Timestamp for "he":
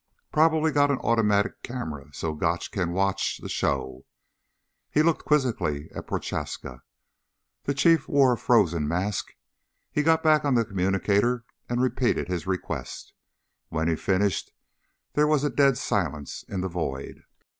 4.89-5.03, 9.91-10.01, 13.87-13.95